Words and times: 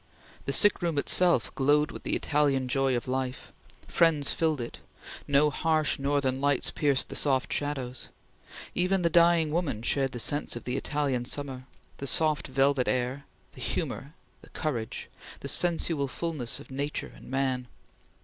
The 0.45 0.51
sick 0.51 0.81
room 0.81 0.97
itself 0.97 1.53
glowed 1.53 1.91
with 1.91 2.01
the 2.01 2.15
Italian 2.15 2.67
joy 2.67 2.95
of 2.95 3.07
life; 3.07 3.53
friends 3.87 4.33
filled 4.33 4.59
it; 4.59 4.79
no 5.27 5.51
harsh 5.51 5.99
northern 5.99 6.41
lights 6.41 6.71
pierced 6.71 7.09
the 7.09 7.15
soft 7.15 7.53
shadows; 7.53 8.09
even 8.73 9.03
the 9.03 9.11
dying 9.11 9.51
women 9.51 9.83
shared 9.83 10.13
the 10.13 10.19
sense 10.19 10.55
of 10.55 10.63
the 10.63 10.75
Italian 10.75 11.23
summer, 11.25 11.67
the 11.97 12.07
soft, 12.07 12.47
velvet 12.47 12.87
air, 12.87 13.25
the 13.53 13.61
humor, 13.61 14.15
the 14.41 14.49
courage, 14.49 15.07
the 15.41 15.47
sensual 15.47 16.07
fulness 16.07 16.59
of 16.59 16.71
Nature 16.71 17.13
and 17.15 17.29
man. 17.29 17.67